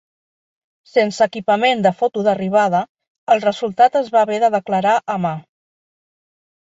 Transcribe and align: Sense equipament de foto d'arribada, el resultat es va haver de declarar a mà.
Sense 0.91 1.25
equipament 1.25 1.83
de 1.87 1.91
foto 1.99 2.23
d'arribada, 2.27 2.81
el 3.35 3.43
resultat 3.47 4.01
es 4.01 4.13
va 4.17 4.25
haver 4.27 4.41
de 4.45 4.51
declarar 4.59 4.99
a 5.17 5.23
mà. 5.27 5.35